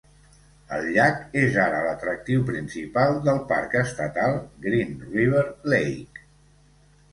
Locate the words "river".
5.13-5.47